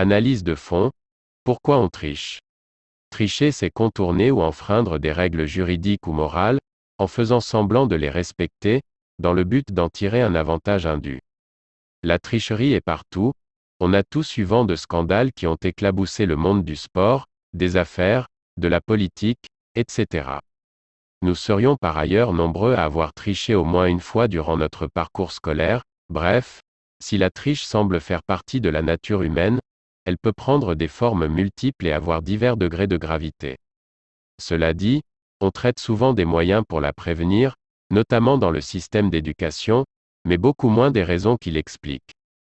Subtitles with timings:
[0.00, 0.92] Analyse de fond.
[1.42, 2.38] Pourquoi on triche?
[3.10, 6.60] Tricher c'est contourner ou enfreindre des règles juridiques ou morales,
[6.98, 8.82] en faisant semblant de les respecter,
[9.18, 11.18] dans le but d'en tirer un avantage indu.
[12.04, 13.32] La tricherie est partout,
[13.80, 18.28] on a tout suivant de scandales qui ont éclaboussé le monde du sport, des affaires,
[18.56, 20.38] de la politique, etc.
[21.22, 25.32] Nous serions par ailleurs nombreux à avoir triché au moins une fois durant notre parcours
[25.32, 26.60] scolaire, bref,
[27.02, 29.58] si la triche semble faire partie de la nature humaine,
[30.08, 33.58] elle peut prendre des formes multiples et avoir divers degrés de gravité.
[34.40, 35.02] Cela dit,
[35.42, 37.56] on traite souvent des moyens pour la prévenir,
[37.90, 39.84] notamment dans le système d'éducation,
[40.24, 42.14] mais beaucoup moins des raisons qui l'expliquent.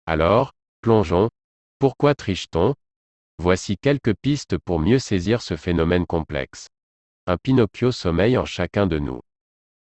[0.04, 1.30] Alors, plongeons.
[1.78, 2.74] Pourquoi triche-t-on?
[3.38, 6.66] Voici quelques pistes pour mieux saisir ce phénomène complexe.
[7.26, 9.22] Un Pinocchio sommeille en chacun de nous.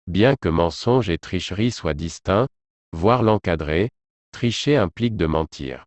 [0.08, 2.48] Bien que mensonge et tricherie soient distincts,
[2.94, 3.92] voire l'encadrer,
[4.32, 5.86] tricher implique de mentir.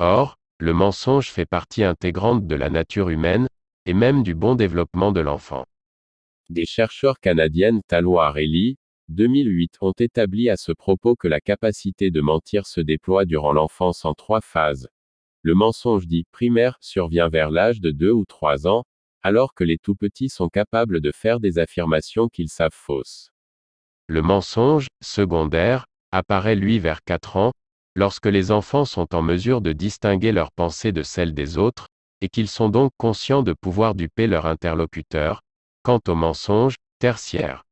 [0.00, 3.48] Or, le mensonge fait partie intégrante de la nature humaine,
[3.84, 5.66] et même du bon développement de l'enfant.
[6.50, 12.20] Des chercheurs canadiennes et Lee, 2008 ont établi à ce propos que la capacité de
[12.20, 14.88] mentir se déploie durant l'enfance en trois phases.
[15.42, 18.84] Le mensonge dit primaire survient vers l'âge de 2 ou 3 ans,
[19.24, 23.32] alors que les tout petits sont capables de faire des affirmations qu'ils savent fausses.
[24.06, 27.52] Le mensonge, secondaire, apparaît lui vers 4 ans,
[27.94, 31.88] lorsque les enfants sont en mesure de distinguer leurs pensées de celles des autres,
[32.20, 35.42] et qu'ils sont donc conscients de pouvoir duper leur interlocuteur.
[35.82, 37.64] Quant au mensonge, tertiaire,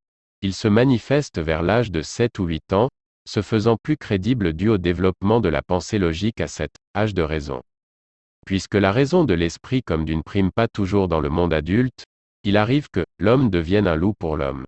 [0.42, 2.88] il se manifeste vers l'âge de 7 ou 8 ans,
[3.28, 7.22] se faisant plus crédible dû au développement de la pensée logique à cet âge de
[7.22, 7.62] raison.
[8.46, 12.04] Puisque la raison de l'esprit comme d'une prime pas toujours dans le monde adulte,
[12.42, 14.64] il arrive que l'homme devienne un loup pour l'homme.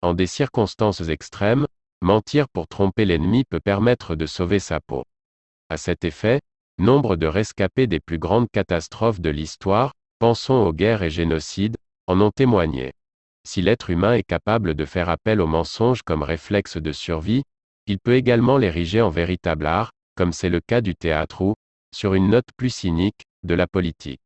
[0.00, 1.66] En des circonstances extrêmes,
[2.04, 5.04] mentir pour tromper l'ennemi peut permettre de sauver sa peau.
[5.70, 6.40] À cet effet,
[6.78, 12.20] nombre de rescapés des plus grandes catastrophes de l'histoire, pensons aux guerres et génocides, en
[12.20, 12.92] ont témoigné.
[13.46, 17.42] Si l'être humain est capable de faire appel au mensonge comme réflexe de survie,
[17.86, 21.54] il peut également l'ériger en véritable art, comme c'est le cas du théâtre ou,
[21.94, 24.22] sur une note plus cynique, de la politique.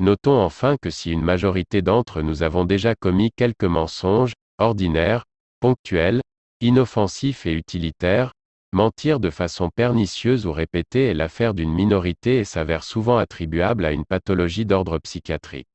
[0.00, 5.24] Notons enfin que si une majorité d'entre nous avons déjà commis quelques mensonges, ordinaires,
[5.60, 6.20] ponctuels,
[6.60, 8.32] inoffensifs et utilitaires,
[8.72, 13.92] mentir de façon pernicieuse ou répétée est l'affaire d'une minorité et s'avère souvent attribuable à
[13.92, 15.68] une pathologie d'ordre psychiatrique.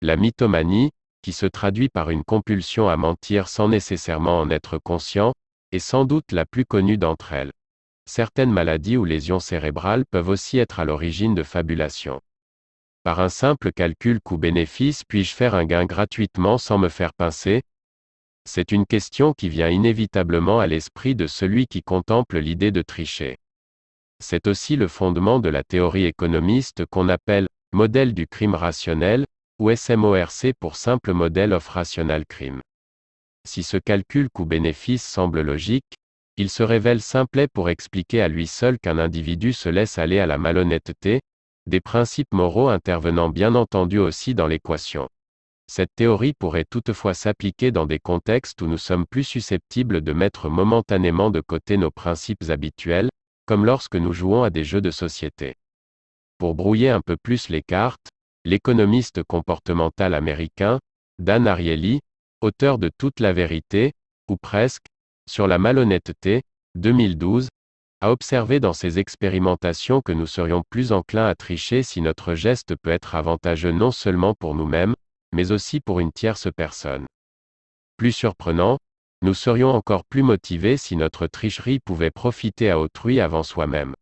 [0.00, 0.90] La mythomanie,
[1.22, 5.32] qui se traduit par une compulsion à mentir sans nécessairement en être conscient,
[5.72, 7.52] est sans doute la plus connue d'entre elles.
[8.06, 12.20] Certaines maladies ou lésions cérébrales peuvent aussi être à l'origine de fabulations.
[13.02, 17.62] Par un simple calcul coût-bénéfice puis-je faire un gain gratuitement sans me faire pincer
[18.50, 23.36] C'est une question qui vient inévitablement à l'esprit de celui qui contemple l'idée de tricher.
[24.20, 29.26] C'est aussi le fondement de la théorie économiste qu'on appelle modèle du crime rationnel,
[29.58, 32.62] ou SMORC pour simple modèle of rational crime.
[33.46, 35.92] Si ce calcul coût-bénéfice semble logique,
[36.38, 40.26] il se révèle simplet pour expliquer à lui seul qu'un individu se laisse aller à
[40.26, 41.20] la malhonnêteté,
[41.66, 45.06] des principes moraux intervenant bien entendu aussi dans l'équation.
[45.70, 50.48] Cette théorie pourrait toutefois s'appliquer dans des contextes où nous sommes plus susceptibles de mettre
[50.48, 53.10] momentanément de côté nos principes habituels,
[53.44, 55.56] comme lorsque nous jouons à des jeux de société.
[56.38, 58.08] Pour brouiller un peu plus les cartes,
[58.46, 60.78] l'économiste comportemental américain,
[61.18, 62.00] Dan Ariely,
[62.40, 63.92] auteur de Toute la vérité,
[64.30, 64.86] ou presque,
[65.28, 66.42] sur la malhonnêteté,
[66.76, 67.48] 2012,
[68.00, 72.74] a observé dans ses expérimentations que nous serions plus enclins à tricher si notre geste
[72.76, 74.94] peut être avantageux non seulement pour nous-mêmes,
[75.32, 77.06] mais aussi pour une tierce personne.
[77.96, 78.78] Plus surprenant,
[79.22, 83.94] nous serions encore plus motivés si notre tricherie pouvait profiter à autrui avant soi-même.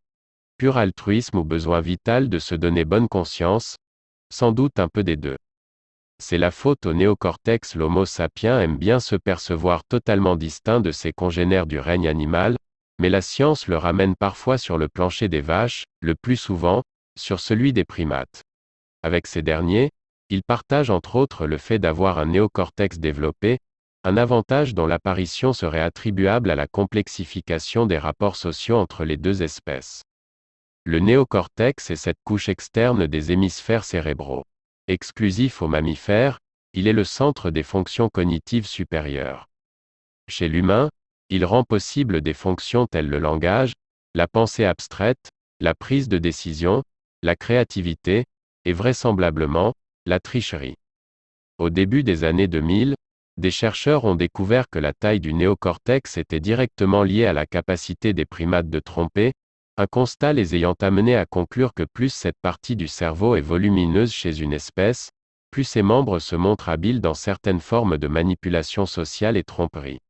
[0.59, 3.77] Pur altruisme ou besoin vital de se donner bonne conscience,
[4.31, 5.37] sans doute un peu des deux.
[6.19, 11.13] C'est la faute au néocortex l'Homo sapiens aime bien se percevoir totalement distinct de ses
[11.13, 12.57] congénères du règne animal,
[12.99, 16.83] mais la science le ramène parfois sur le plancher des vaches, le plus souvent,
[17.19, 18.43] sur celui des primates.
[19.03, 19.91] Avec ces derniers,
[20.29, 23.59] il partage entre autres le fait d'avoir un néocortex développé,
[24.03, 29.43] un avantage dont l'apparition serait attribuable à la complexification des rapports sociaux entre les deux
[29.43, 30.03] espèces.
[30.85, 34.45] Le néocortex est cette couche externe des hémisphères cérébraux.
[34.87, 36.39] Exclusif aux mammifères,
[36.73, 39.47] il est le centre des fonctions cognitives supérieures.
[40.29, 40.91] Chez l'humain,
[41.29, 43.73] il rend possible des fonctions telles le langage,
[44.15, 46.85] la pensée abstraite, la prise de décision,
[47.23, 48.27] la créativité,
[48.65, 49.75] et vraisemblablement,
[50.07, 50.77] la tricherie.
[51.59, 52.95] Au début des années 2000,
[53.37, 58.15] des chercheurs ont découvert que la taille du néocortex était directement liée à la capacité
[58.15, 59.33] des primates de tromper,
[59.79, 64.11] Un constat les ayant amenés à conclure que plus cette partie du cerveau est volumineuse
[64.11, 65.11] chez une espèce,
[65.51, 70.01] plus ses membres se montrent habiles dans certaines formes de manipulation sociale et tromperie.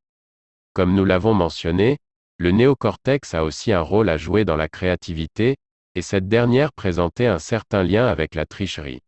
[0.72, 1.98] Comme nous l'avons mentionné,
[2.38, 5.56] le néocortex a aussi un rôle à jouer dans la créativité,
[5.96, 9.00] et cette dernière présentait un certain lien avec la tricherie.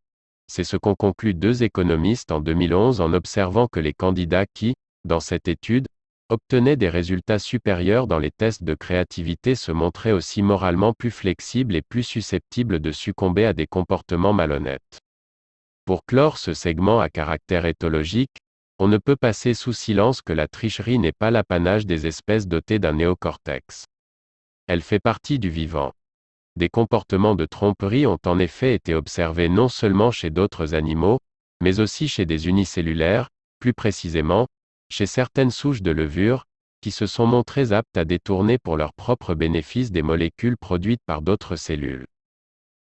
[0.51, 4.75] C'est ce qu'ont conclu deux économistes en 2011 en observant que les candidats qui,
[5.05, 5.87] dans cette étude,
[6.31, 11.75] obtenaient des résultats supérieurs dans les tests de créativité se montraient aussi moralement plus flexibles
[11.75, 15.01] et plus susceptibles de succomber à des comportements malhonnêtes.
[15.85, 18.37] Pour clore ce segment à caractère éthologique,
[18.79, 22.79] on ne peut passer sous silence que la tricherie n'est pas l'apanage des espèces dotées
[22.79, 23.85] d'un néocortex.
[24.67, 25.93] Elle fait partie du vivant.
[26.59, 31.21] Des comportements de tromperie ont en effet été observés non seulement chez d'autres animaux,
[31.63, 33.29] mais aussi chez des unicellulaires,
[33.61, 34.49] plus précisément,
[34.91, 36.47] chez certaines souches de levure,
[36.81, 41.23] qui se sont montrées aptes à détourner pour leur propre bénéfice des molécules produites par
[41.23, 42.07] d'autres cellules.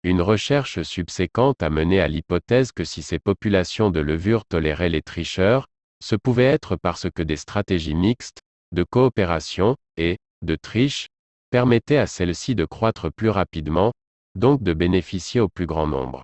[0.03, 5.01] Une recherche subséquente a mené à l'hypothèse que si ces populations de levure toléraient les
[5.01, 5.65] tricheurs,
[5.99, 8.41] ce pouvait être parce que des stratégies mixtes,
[8.71, 11.07] de coopération, et, de triche,
[11.53, 13.93] permettait à celle-ci de croître plus rapidement,
[14.33, 16.23] donc de bénéficier au plus grand nombre.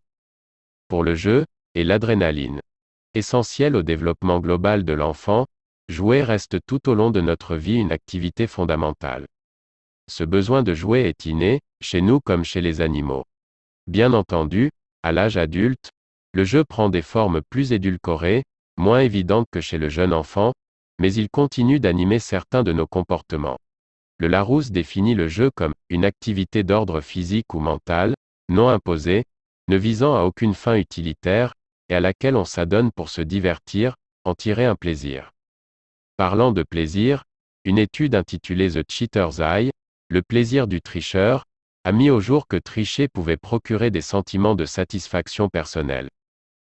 [0.88, 1.46] Pour le jeu,
[1.76, 2.62] et l'adrénaline.
[3.14, 5.46] Essentielle au développement global de l'enfant,
[5.88, 9.28] jouer reste tout au long de notre vie une activité fondamentale.
[10.10, 13.26] Ce besoin de jouer est inné, chez nous comme chez les animaux.
[13.86, 14.72] Bien entendu,
[15.04, 15.92] à l'âge adulte,
[16.34, 18.46] le jeu prend des formes plus édulcorées,
[18.78, 20.54] moins évidentes que chez le jeune enfant,
[21.00, 23.60] mais il continue d'animer certains de nos comportements.
[24.20, 28.16] Le Larousse définit le jeu comme une activité d'ordre physique ou mental,
[28.50, 29.24] non imposée,
[29.70, 31.54] ne visant à aucune fin utilitaire,
[31.88, 33.96] et à laquelle on s'adonne pour se divertir,
[34.26, 35.32] en tirer un plaisir.
[36.18, 37.24] Parlant de plaisir,
[37.64, 39.72] une étude intitulée The Cheater's Eye,
[40.10, 41.46] le plaisir du tricheur,
[41.86, 46.10] a mis au jour que tricher pouvait procurer des sentiments de satisfaction personnelle.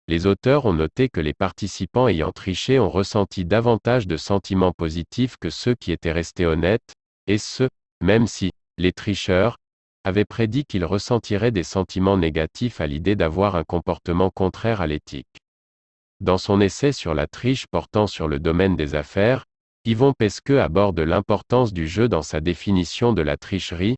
[0.08, 5.36] Les auteurs ont noté que les participants ayant triché ont ressenti davantage de sentiments positifs
[5.40, 6.92] que ceux qui étaient restés honnêtes,
[7.26, 7.68] et ce,
[8.00, 9.56] même si, les tricheurs,
[10.04, 15.38] avaient prédit qu'ils ressentiraient des sentiments négatifs à l'idée d'avoir un comportement contraire à l'éthique.
[16.20, 19.44] Dans son essai sur la triche portant sur le domaine des affaires,
[19.84, 23.96] Yvon Pesqueux aborde l'importance du jeu dans sa définition de la tricherie.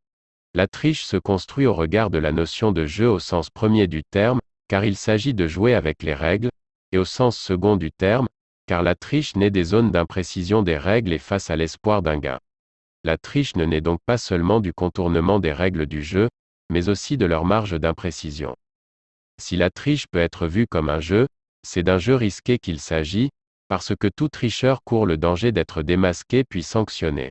[0.55, 4.03] La triche se construit au regard de la notion de jeu au sens premier du
[4.03, 6.51] terme, car il s'agit de jouer avec les règles,
[6.93, 8.27] et au sens second du terme,
[8.67, 12.39] car la triche naît des zones d'imprécision des règles et face à l'espoir d'un gain.
[13.09, 16.29] La triche ne naît donc pas seulement du contournement des règles du jeu,
[16.69, 18.55] mais aussi de leur marge d'imprécision.
[19.41, 21.27] Si la triche peut être vue comme un jeu,
[21.67, 23.31] c'est d'un jeu risqué qu'il s'agit,
[23.69, 27.31] parce que tout tricheur court le danger d'être démasqué puis sanctionné.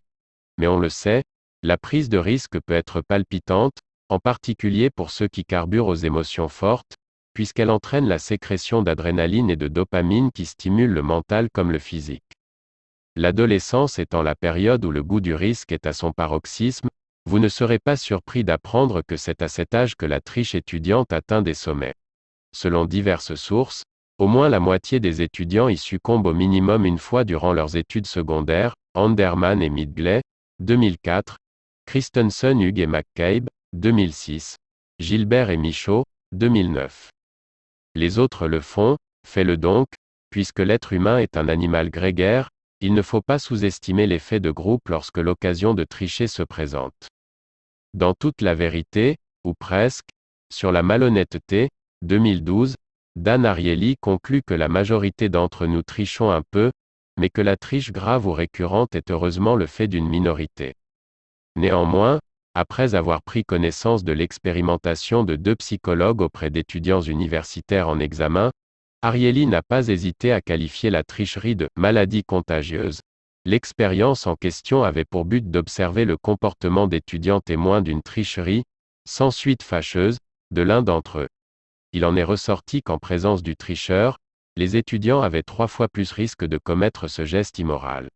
[0.58, 1.24] Mais on le sait,
[1.62, 3.78] la prise de risque peut être palpitante,
[4.10, 6.96] en particulier pour ceux qui carburent aux émotions fortes,
[7.36, 12.37] puisqu'elle entraîne la sécrétion d'adrénaline et de dopamine qui stimulent le mental comme le physique.
[13.18, 16.88] L'adolescence étant la période où le goût du risque est à son paroxysme,
[17.26, 21.12] vous ne serez pas surpris d'apprendre que c'est à cet âge que la triche étudiante
[21.12, 21.96] atteint des sommets.
[22.56, 23.82] Selon diverses sources,
[24.20, 28.06] au moins la moitié des étudiants y succombent au minimum une fois durant leurs études
[28.06, 30.22] secondaires, Anderman et Midgley,
[30.60, 31.38] 2004,
[31.88, 34.58] Christensen Hugh et McCabe, 2006,
[35.00, 36.04] Gilbert et Michaud,
[36.34, 37.10] 2009.
[37.96, 39.88] Les autres le font, fais-le donc,
[40.30, 44.90] puisque l'être humain est un animal grégaire, il ne faut pas sous-estimer l'effet de groupe
[44.90, 47.08] lorsque l'occasion de tricher se présente.
[47.94, 50.10] Dans toute la vérité, ou presque,
[50.54, 51.70] sur la malhonnêteté,
[52.04, 52.76] 2012,
[53.16, 56.72] Dan Ariely conclut que la majorité d'entre nous trichons un peu,
[57.20, 60.76] mais que la triche grave ou récurrente est heureusement le fait d'une minorité.
[61.56, 62.20] Néanmoins,
[62.54, 68.52] après avoir pris connaissance de l'expérimentation de deux psychologues auprès d'étudiants universitaires en examen,
[69.04, 73.02] Ariely n'a pas hésité à qualifier la tricherie de maladie contagieuse.
[73.46, 78.64] L'expérience en question avait pour but d'observer le comportement d'étudiants témoins d'une tricherie,
[79.08, 80.18] sans suite fâcheuse,
[80.50, 81.28] de l'un d'entre eux.
[81.94, 84.18] Il en est ressorti qu'en présence du tricheur,
[84.56, 88.10] les étudiants avaient trois fois plus risque de commettre ce geste immoral.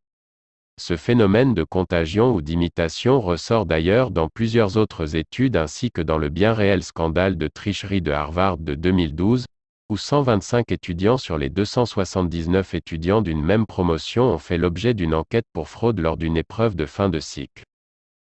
[0.79, 6.17] Ce phénomène de contagion ou d'imitation ressort d'ailleurs dans plusieurs autres études ainsi que dans
[6.17, 9.45] le bien réel scandale de tricherie de Harvard de 2012,
[9.91, 15.43] où 125 étudiants sur les 279 étudiants d'une même promotion ont fait l'objet d'une enquête
[15.51, 17.65] pour fraude lors d'une épreuve de fin de cycle.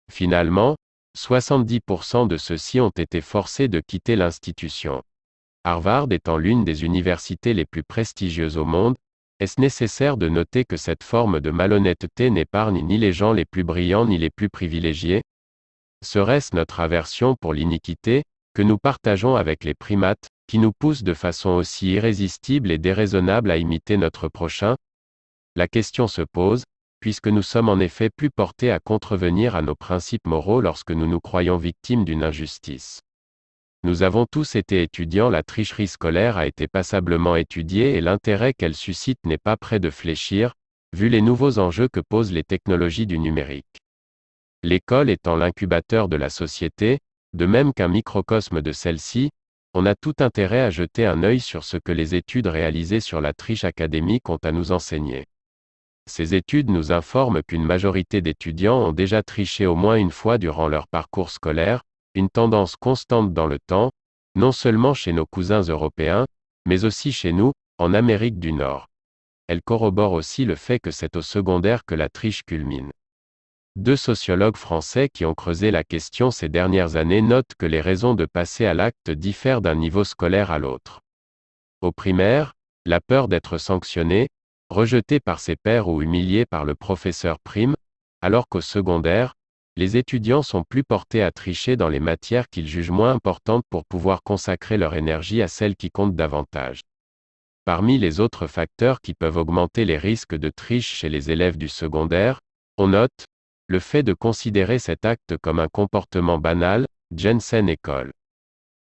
[0.10, 0.78] Finalement,
[1.20, 5.04] 70% de ceux-ci ont été forcés de quitter l'institution.
[5.66, 8.96] Harvard étant l'une des universités les plus prestigieuses au monde,
[9.42, 13.66] est-ce nécessaire de noter que cette forme de malhonnêteté n'épargne ni les gens les plus
[13.66, 15.22] brillants ni les plus privilégiés?
[16.02, 21.14] Serait-ce notre aversion pour l'iniquité, que nous partageons avec les primates, qui nous pousse de
[21.14, 24.76] façon aussi irrésistible et déraisonnable à imiter notre prochain?
[25.56, 26.66] La question se pose,
[27.00, 31.08] puisque nous sommes en effet plus portés à contrevenir à nos principes moraux lorsque nous
[31.08, 33.00] nous croyons victimes d'une injustice.
[33.86, 38.76] Nous avons tous été étudiants, la tricherie scolaire a été passablement étudiée et l'intérêt qu'elle
[38.76, 40.52] suscite n'est pas près de fléchir,
[40.92, 43.78] vu les nouveaux enjeux que posent les technologies du numérique.
[44.64, 47.00] L'école étant l'incubateur de la société,
[47.32, 49.30] de même qu'un microcosme de celle-ci,
[49.74, 53.22] on a tout intérêt à jeter un œil sur ce que les études réalisées sur
[53.22, 55.26] la triche académique ont à nous enseigner.
[56.10, 60.68] Ces études nous informent qu'une majorité d'étudiants ont déjà triché au moins une fois durant
[60.68, 61.84] leur parcours scolaire,
[62.16, 63.92] une tendance constante dans le temps,
[64.36, 66.26] non seulement chez nos cousins européens,
[66.66, 68.88] mais aussi chez nous, en Amérique du Nord.
[69.48, 72.92] Elle corrobore aussi le fait que c'est au secondaire que la triche culmine.
[73.78, 78.16] Deux sociologues français qui ont creusé la question ces dernières années notent que les raisons
[78.16, 81.00] de passer à l'acte diffèrent d'un niveau scolaire à l'autre.
[81.80, 82.54] Au primaire,
[82.86, 84.28] la peur d'être sanctionné,
[84.70, 87.76] rejeté par ses pairs ou humilié par le professeur prime,
[88.22, 89.36] alors qu'au secondaire,
[89.78, 93.86] les étudiants sont plus portés à tricher dans les matières qu'ils jugent moins importantes pour
[93.86, 96.82] pouvoir consacrer leur énergie à celles qui comptent davantage.
[97.64, 101.70] Parmi les autres facteurs qui peuvent augmenter les risques de triche chez les élèves du
[101.70, 102.42] secondaire,
[102.78, 103.26] on note,
[103.72, 106.86] le fait de considérer cet acte comme un comportement banal,
[107.16, 108.12] Jensen École.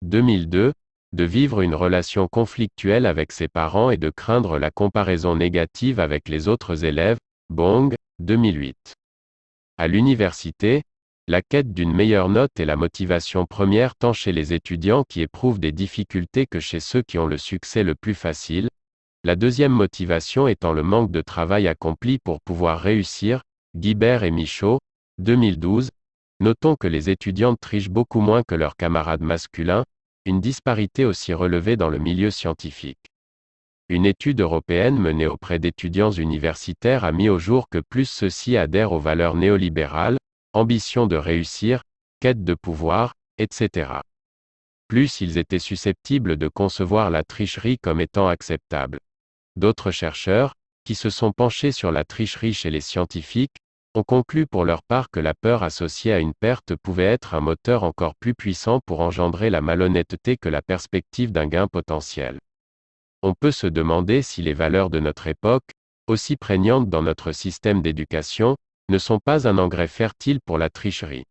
[0.02, 0.74] 2002,
[1.14, 6.28] de vivre une relation conflictuelle avec ses parents et de craindre la comparaison négative avec
[6.28, 7.16] les autres élèves,
[7.48, 8.76] Bong, 2008.
[9.78, 10.82] À l'université,
[11.26, 15.58] la quête d'une meilleure note est la motivation première tant chez les étudiants qui éprouvent
[15.58, 18.68] des difficultés que chez ceux qui ont le succès le plus facile,
[19.24, 23.40] la deuxième motivation étant le manque de travail accompli pour pouvoir réussir,
[23.78, 24.78] Guibert et Michaud,
[25.18, 25.90] 2012.
[26.40, 29.84] Notons que les étudiantes trichent beaucoup moins que leurs camarades masculins,
[30.24, 33.10] une disparité aussi relevée dans le milieu scientifique.
[33.90, 38.92] Une étude européenne menée auprès d'étudiants universitaires a mis au jour que plus ceux-ci adhèrent
[38.92, 40.16] aux valeurs néolibérales,
[40.54, 41.82] ambition de réussir,
[42.20, 44.00] quête de pouvoir, etc.
[44.88, 49.00] Plus ils étaient susceptibles de concevoir la tricherie comme étant acceptable.
[49.56, 50.54] D'autres chercheurs,
[50.86, 53.56] qui se sont penchés sur la tricherie chez les scientifiques,
[53.96, 57.40] ont conclu pour leur part que la peur associée à une perte pouvait être un
[57.40, 62.38] moteur encore plus puissant pour engendrer la malhonnêteté que la perspective d'un gain potentiel.
[63.22, 65.70] On peut se demander si les valeurs de notre époque,
[66.06, 68.56] aussi prégnantes dans notre système d'éducation,
[68.88, 71.24] ne sont pas un engrais fertile pour la tricherie.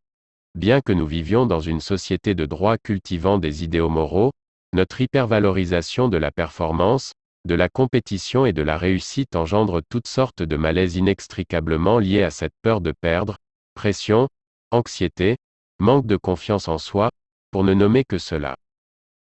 [0.55, 4.31] Bien que nous vivions dans une société de droit cultivant des idéaux moraux,
[4.73, 7.13] notre hypervalorisation de la performance,
[7.45, 12.31] de la compétition et de la réussite engendre toutes sortes de malaises inextricablement liés à
[12.31, 13.37] cette peur de perdre,
[13.75, 14.27] pression,
[14.71, 15.37] anxiété,
[15.79, 17.09] manque de confiance en soi,
[17.51, 18.55] pour ne nommer que cela.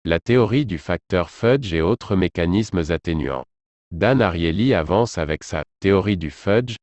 [0.05, 3.45] La théorie du facteur fudge et autres mécanismes atténuants.
[3.91, 6.75] Dan Ariely avance avec sa théorie du fudge,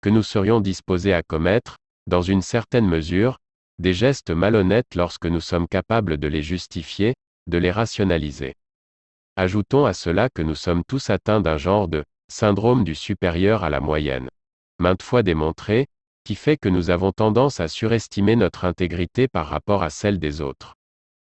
[0.00, 3.38] que nous serions disposés à commettre, dans une certaine mesure,
[3.78, 7.14] des gestes malhonnêtes lorsque nous sommes capables de les justifier,
[7.46, 8.54] de les rationaliser.
[9.40, 13.70] Ajoutons à cela que nous sommes tous atteints d'un genre de syndrome du supérieur à
[13.70, 14.30] la moyenne.
[14.80, 15.86] Maintes fois démontré,
[16.24, 20.40] qui fait que nous avons tendance à surestimer notre intégrité par rapport à celle des
[20.40, 20.74] autres.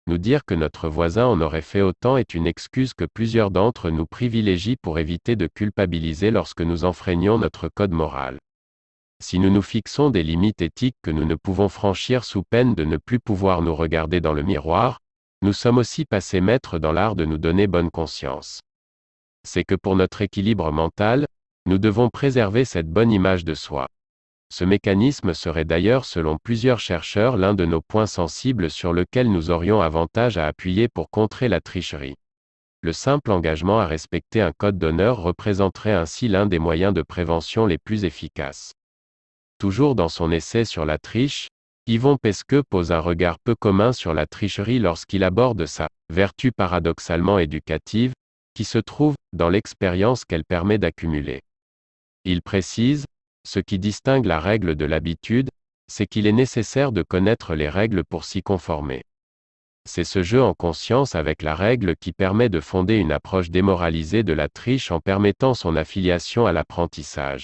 [0.06, 3.90] Nous dire que notre voisin en aurait fait autant est une excuse que plusieurs d'entre
[3.90, 8.38] nous privilégient pour éviter de culpabiliser lorsque nous enfreignons notre code moral.
[9.24, 12.86] Si nous nous fixons des limites éthiques que nous ne pouvons franchir sous peine de
[12.86, 15.00] ne plus pouvoir nous regarder dans le miroir,
[15.44, 18.62] nous sommes aussi passés maîtres dans l'art de nous donner bonne conscience.
[19.46, 21.26] C'est que pour notre équilibre mental,
[21.66, 23.88] nous devons préserver cette bonne image de soi.
[24.54, 29.52] Ce mécanisme serait d'ailleurs selon plusieurs chercheurs l'un de nos points sensibles sur lequel nous
[29.52, 32.16] aurions avantage à appuyer pour contrer la tricherie.
[32.80, 37.66] Le simple engagement à respecter un code d'honneur représenterait ainsi l'un des moyens de prévention
[37.66, 38.72] les plus efficaces.
[39.58, 41.50] Toujours dans son essai sur la triche,
[41.86, 47.40] Yvon Pesqueux pose un regard peu commun sur la tricherie lorsqu'il aborde sa vertu paradoxalement
[47.40, 48.14] éducative,
[48.54, 51.42] qui se trouve dans l'expérience qu'elle permet d'accumuler.
[52.24, 53.06] Il précise,
[53.46, 55.50] ce qui distingue la règle de l'habitude,
[55.92, 59.04] c'est qu'il est nécessaire de connaître les règles pour s'y conformer.
[59.86, 64.24] C'est ce jeu en conscience avec la règle qui permet de fonder une approche démoralisée
[64.24, 67.44] de la triche en permettant son affiliation à l'apprentissage.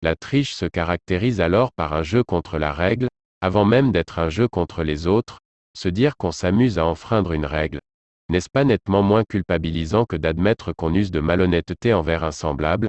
[0.00, 3.08] La triche se caractérise alors par un jeu contre la règle,
[3.44, 5.38] avant même d'être un jeu contre les autres,
[5.76, 7.78] se dire qu'on s'amuse à enfreindre une règle,
[8.30, 12.88] n'est-ce pas nettement moins culpabilisant que d'admettre qu'on use de malhonnêteté envers un semblable?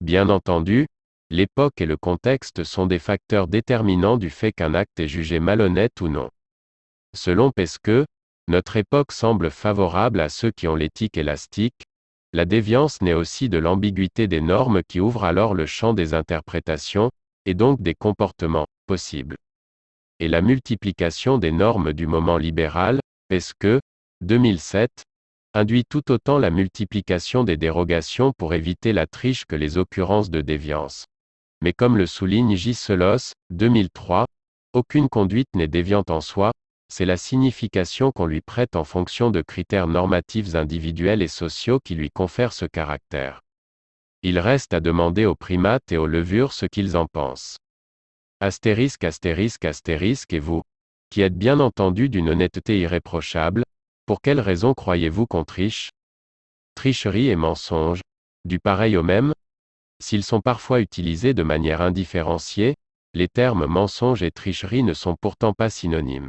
[0.00, 0.86] Bien entendu,
[1.28, 6.00] l'époque et le contexte sont des facteurs déterminants du fait qu'un acte est jugé malhonnête
[6.00, 6.30] ou non.
[7.12, 8.06] Selon Pesqueux,
[8.46, 11.82] notre époque semble favorable à ceux qui ont l'éthique élastique,
[12.32, 17.10] la déviance naît aussi de l'ambiguïté des normes qui ouvrent alors le champ des interprétations,
[17.44, 19.34] et donc des comportements, possibles.
[20.20, 23.80] Et la multiplication des normes du moment libéral, Pesqueux,
[24.20, 25.02] 2007,
[25.54, 30.40] induit tout autant la multiplication des dérogations pour éviter la triche que les occurrences de
[30.40, 31.06] déviance?
[31.62, 34.26] Mais comme le souligne Gisselos, 2003,
[34.72, 36.52] aucune conduite n'est déviante en soi,
[36.88, 41.94] c'est la signification qu'on lui prête en fonction de critères normatifs individuels et sociaux qui
[41.94, 43.40] lui confèrent ce caractère.
[44.22, 47.58] Il reste à demander aux primates et aux levures ce qu'ils en pensent.
[48.44, 50.60] Astérisque astérisque astérisque et vous,
[51.08, 53.64] qui êtes bien entendu d'une honnêteté irréprochable,
[54.04, 55.88] pour quelle raison croyez-vous qu'on triche?
[56.74, 58.02] Tricherie et mensonge,
[58.44, 59.32] du pareil au même?
[59.98, 62.74] S'ils sont parfois utilisés de manière indifférenciée,
[63.14, 66.28] les termes mensonge et tricherie ne sont pourtant pas synonymes.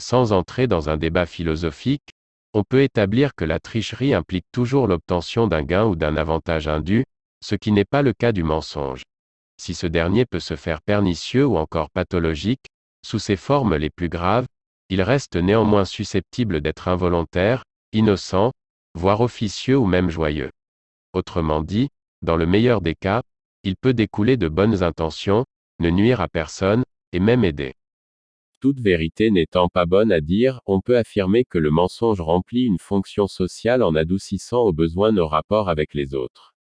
[0.00, 2.08] Sans entrer dans un débat philosophique,
[2.54, 7.04] on peut établir que la tricherie implique toujours l'obtention d'un gain ou d'un avantage indu,
[7.44, 9.02] ce qui n'est pas le cas du mensonge.
[9.60, 12.66] Si ce dernier peut se faire pernicieux ou encore pathologique,
[13.04, 14.46] sous ses formes les plus graves,
[14.88, 18.52] il reste néanmoins susceptible d'être involontaire, innocent,
[18.94, 20.50] voire officieux ou même joyeux.
[21.12, 21.88] Autrement dit,
[22.22, 23.22] dans le meilleur des cas,
[23.64, 25.44] il peut découler de bonnes intentions,
[25.80, 27.74] ne nuire à personne, et même aider.
[28.60, 32.78] Toute vérité n'étant pas bonne à dire, on peut affirmer que le mensonge remplit une
[32.78, 36.54] fonction sociale en adoucissant au besoin nos rapports avec les autres.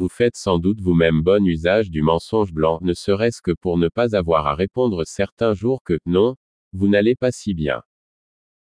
[0.00, 3.88] Vous faites sans doute vous-même bon usage du mensonge blanc, ne serait-ce que pour ne
[3.88, 6.36] pas avoir à répondre certains jours que, non,
[6.72, 7.82] vous n'allez pas si bien.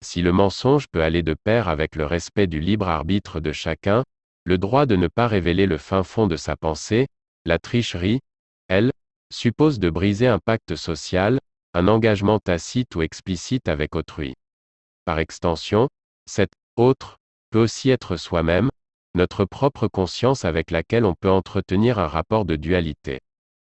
[0.03, 4.03] Si le mensonge peut aller de pair avec le respect du libre arbitre de chacun,
[4.43, 7.07] le droit de ne pas révéler le fin fond de sa pensée,
[7.45, 8.19] la tricherie,
[8.67, 8.91] elle,
[9.31, 11.39] suppose de briser un pacte social,
[11.73, 14.33] un engagement tacite ou explicite avec autrui.
[15.05, 15.87] Par extension,
[16.25, 17.15] cet autre
[17.49, 18.68] peut aussi être soi-même,
[19.15, 23.19] notre propre conscience avec laquelle on peut entretenir un rapport de dualité.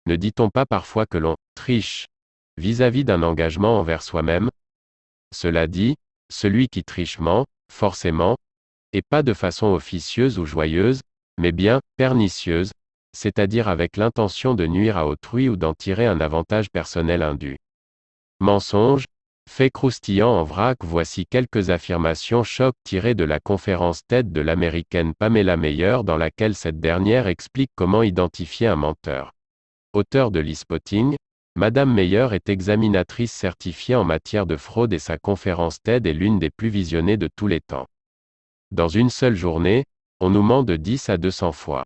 [0.07, 2.07] Ne dit-on pas parfois que l'on triche
[2.59, 4.51] vis-à-vis d'un engagement envers soi-même?
[5.33, 5.97] Cela dit,
[6.31, 8.37] celui qui triche ment, forcément,
[8.93, 11.01] et pas de façon officieuse ou joyeuse,
[11.39, 12.73] mais bien pernicieuse,
[13.15, 17.59] c'est-à-dire avec l'intention de nuire à autrui ou d'en tirer un avantage personnel indu.
[18.41, 19.07] Mensonge,
[19.53, 25.13] fait croustillant en vrac Voici quelques affirmations choc tirées de la conférence TED de l'américaine
[25.15, 29.33] Pamela Meyer dans laquelle cette dernière explique comment identifier un menteur.
[29.93, 31.17] Auteur de l'e-spotting,
[31.55, 36.39] Madame Meyer est examinatrice certifiée en matière de fraude et sa conférence TED est l'une
[36.39, 37.87] des plus visionnées de tous les temps.
[38.71, 39.85] Dans une seule journée,
[40.19, 41.85] on nous ment de 10 à 200 fois.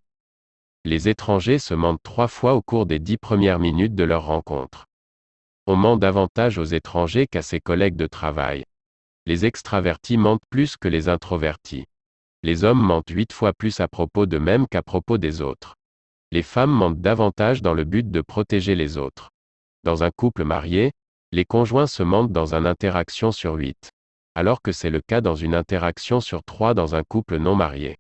[0.85, 4.87] Les étrangers se mentent trois fois au cours des dix premières minutes de leur rencontre.
[5.69, 8.65] On ment davantage aux étrangers qu'à ses collègues de travail.
[9.27, 11.87] Les extravertis mentent plus que les introvertis.
[12.45, 15.75] Les hommes mentent huit fois plus à propos d'eux-mêmes qu'à propos des autres.
[16.31, 19.31] Les femmes mentent davantage dans le but de protéger les autres.
[19.83, 20.93] Dans un couple marié,
[21.33, 23.91] les conjoints se mentent dans une interaction sur huit,
[24.37, 27.97] alors que c'est le cas dans une interaction sur trois dans un couple non marié.